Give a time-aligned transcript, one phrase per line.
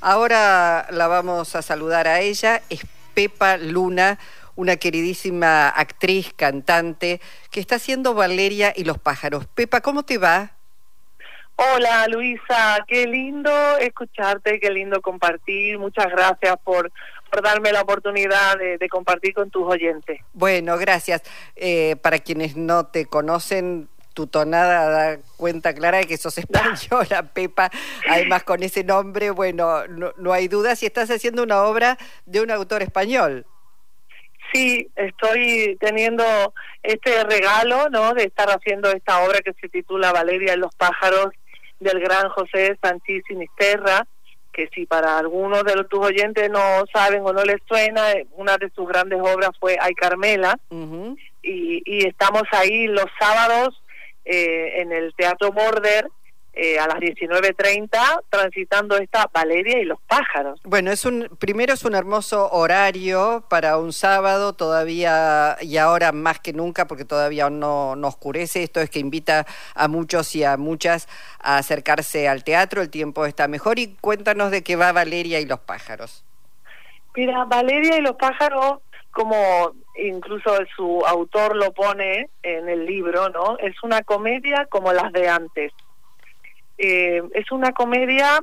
[0.00, 4.18] Ahora la vamos a saludar a ella, es Pepa Luna,
[4.56, 9.46] una queridísima actriz, cantante, que está haciendo Valeria y los pájaros.
[9.46, 10.52] Pepa, ¿cómo te va?
[11.56, 15.78] Hola Luisa, qué lindo escucharte, qué lindo compartir.
[15.78, 16.90] Muchas gracias por,
[17.30, 20.20] por darme la oportunidad de, compartir con tus oyentes.
[20.32, 21.22] Bueno, gracias.
[21.56, 27.22] Eh, para quienes no te conocen, tu tonada da cuenta clara de que sos española,
[27.34, 27.70] Pepa.
[28.08, 32.40] Además, con ese nombre, bueno, no, no hay duda si estás haciendo una obra de
[32.40, 33.46] un autor español.
[34.52, 36.24] Sí, estoy teniendo
[36.82, 38.14] este regalo, ¿no?
[38.14, 41.28] De estar haciendo esta obra que se titula Valeria y los pájaros
[41.78, 44.06] del gran José Sánchez Sinisterra,
[44.52, 48.70] que si para algunos de tus oyentes no saben o no les suena, una de
[48.70, 50.58] sus grandes obras fue Ay Carmela,
[51.42, 53.80] y, y estamos ahí los sábados
[54.32, 56.08] eh, en el Teatro Border
[56.52, 60.60] eh, a las 19.30 transitando esta Valeria y los pájaros.
[60.62, 66.38] Bueno, es un primero es un hermoso horario para un sábado todavía y ahora más
[66.38, 68.62] que nunca porque todavía no, no oscurece.
[68.62, 71.08] Esto es que invita a muchos y a muchas
[71.40, 72.82] a acercarse al teatro.
[72.82, 76.24] El tiempo está mejor y cuéntanos de qué va Valeria y los pájaros.
[77.16, 78.78] Mira, Valeria y los pájaros
[79.10, 83.58] como incluso su autor lo pone en el libro, ¿no?
[83.58, 85.72] Es una comedia como las de antes.
[86.78, 88.40] Eh, es una comedia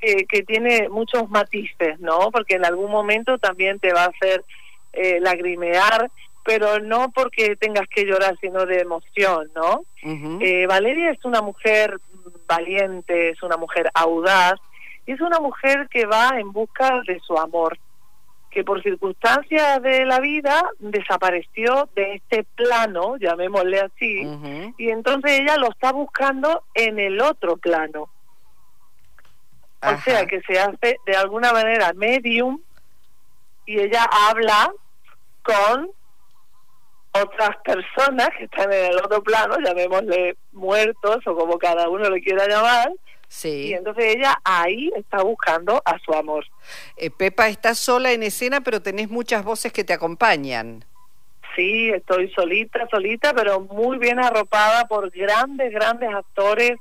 [0.00, 2.30] que tiene muchos matices, ¿no?
[2.30, 4.44] Porque en algún momento también te va a hacer
[4.92, 6.10] eh, lagrimear,
[6.44, 9.84] pero no porque tengas que llorar, sino de emoción, ¿no?
[10.40, 12.00] eh, Valeria es una mujer
[12.46, 14.58] valiente, es una mujer audaz,
[15.06, 17.78] y es una mujer que va en busca de su amor
[18.50, 25.56] que por circunstancias de la vida desapareció de este plano, llamémosle así, y entonces ella
[25.56, 28.08] lo está buscando en el otro plano.
[29.80, 32.60] O sea que se hace de alguna manera medium
[33.64, 34.72] y ella habla
[35.42, 35.90] con
[37.12, 42.20] otras personas que están en el otro plano, llamémosle muertos o como cada uno le
[42.20, 42.90] quiera llamar,
[43.28, 43.68] Sí.
[43.68, 46.44] Y entonces ella ahí está buscando a su amor.
[46.96, 50.84] Eh, Pepa, estás sola en escena, pero tenés muchas voces que te acompañan.
[51.54, 56.78] Sí, estoy solita, solita, pero muy bien arropada por grandes, grandes actores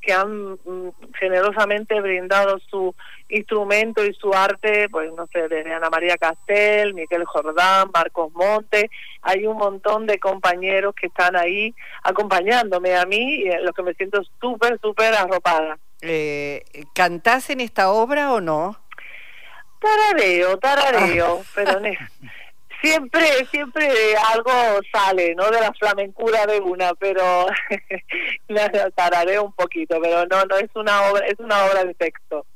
[0.00, 2.94] que han mm, generosamente brindado su
[3.28, 8.90] instrumento y su arte, pues no sé, desde Ana María Castel, Miguel Jordán, Marcos Monte,
[9.22, 13.82] hay un montón de compañeros que están ahí acompañándome a mí, y en lo que
[13.82, 15.78] me siento súper, súper arropada.
[16.02, 18.80] Eh, ¿Cantás en esta obra o no?
[19.80, 21.50] Tarareo, tarareo, ah.
[21.54, 21.80] pero
[22.80, 24.52] siempre, siempre algo
[24.92, 25.50] sale, ¿no?
[25.50, 27.46] De la flamencura de una, pero
[28.94, 32.46] tarareo un poquito, pero no, no es una obra, es una obra de texto.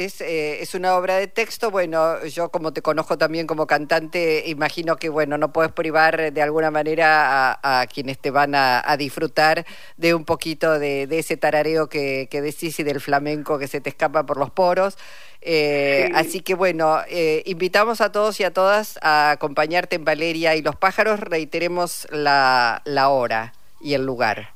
[0.00, 4.44] Es, eh, es una obra de texto, bueno, yo como te conozco también como cantante,
[4.46, 9.66] imagino que, bueno, no puedes privar de alguna manera a, quienes te van a, disfrutar
[9.98, 13.90] de un poquito de, ese tarareo que, que, decís y del flamenco que se te
[13.90, 14.96] escapa por los poros.
[15.42, 20.56] Eh, así que, bueno, eh, invitamos a todos y a todas a acompañarte en Valeria
[20.56, 21.20] y los pájaros.
[21.20, 23.52] Reiteremos la, la hora
[23.82, 24.54] y el lugar.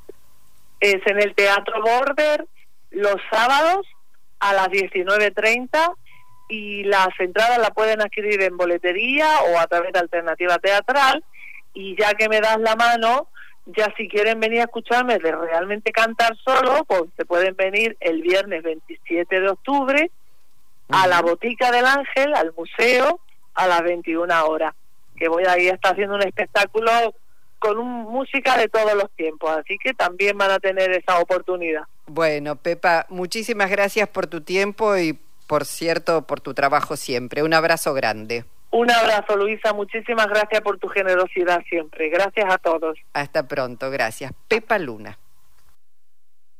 [0.81, 2.47] Es en el Teatro Border
[2.93, 3.87] los sábados
[4.45, 5.95] a las 19.30
[6.49, 11.25] y las entradas la pueden adquirir en boletería o a través de Alternativa Teatral.
[11.73, 13.29] Y ya que me das la mano,
[13.65, 18.21] ya si quieren venir a escucharme de realmente cantar solo, pues se pueden venir el
[18.21, 20.11] viernes 27 de octubre
[20.91, 23.21] a la Botica del Ángel, al museo,
[23.55, 24.75] a las 21 horas,
[25.17, 26.91] que voy a ir a estar haciendo un espectáculo
[27.59, 31.85] con música de todos los tiempos, así que también van a tener esa oportunidad.
[32.07, 37.43] Bueno, Pepa, muchísimas gracias por tu tiempo y, por cierto, por tu trabajo siempre.
[37.43, 38.45] Un abrazo grande.
[38.71, 39.73] Un abrazo, Luisa.
[39.73, 42.09] Muchísimas gracias por tu generosidad siempre.
[42.11, 42.99] Gracias a todos.
[43.13, 43.91] Hasta pronto.
[43.91, 44.33] Gracias.
[44.49, 45.17] Pepa Luna.